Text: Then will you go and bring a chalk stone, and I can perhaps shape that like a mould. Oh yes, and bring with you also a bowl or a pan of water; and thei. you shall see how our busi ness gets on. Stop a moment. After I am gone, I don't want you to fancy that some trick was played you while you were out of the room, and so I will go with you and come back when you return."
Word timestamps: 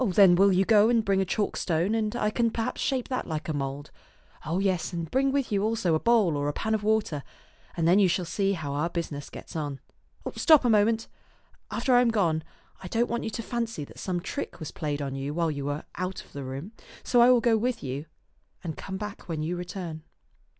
Then 0.03 0.33
will 0.33 0.51
you 0.51 0.65
go 0.65 0.89
and 0.89 1.05
bring 1.05 1.21
a 1.21 1.25
chalk 1.25 1.55
stone, 1.55 1.93
and 1.93 2.15
I 2.15 2.31
can 2.31 2.49
perhaps 2.49 2.81
shape 2.81 3.09
that 3.09 3.27
like 3.27 3.47
a 3.47 3.53
mould. 3.53 3.91
Oh 4.43 4.57
yes, 4.57 4.93
and 4.93 5.11
bring 5.11 5.31
with 5.31 5.51
you 5.51 5.63
also 5.63 5.93
a 5.93 5.99
bowl 5.99 6.35
or 6.35 6.47
a 6.47 6.53
pan 6.53 6.73
of 6.73 6.81
water; 6.81 7.21
and 7.77 7.85
thei. 7.87 7.93
you 8.01 8.07
shall 8.07 8.25
see 8.25 8.53
how 8.53 8.73
our 8.73 8.89
busi 8.89 9.11
ness 9.11 9.29
gets 9.29 9.55
on. 9.55 9.79
Stop 10.35 10.65
a 10.65 10.71
moment. 10.71 11.07
After 11.69 11.93
I 11.93 12.01
am 12.01 12.09
gone, 12.09 12.43
I 12.81 12.87
don't 12.87 13.11
want 13.11 13.25
you 13.25 13.29
to 13.29 13.43
fancy 13.43 13.83
that 13.85 13.99
some 13.99 14.21
trick 14.21 14.59
was 14.59 14.71
played 14.71 15.01
you 15.01 15.35
while 15.35 15.51
you 15.51 15.65
were 15.65 15.83
out 15.95 16.25
of 16.25 16.33
the 16.33 16.43
room, 16.43 16.71
and 16.99 17.07
so 17.07 17.21
I 17.21 17.29
will 17.29 17.39
go 17.39 17.55
with 17.55 17.83
you 17.83 18.07
and 18.63 18.75
come 18.75 18.97
back 18.97 19.29
when 19.29 19.43
you 19.43 19.55
return." 19.55 20.01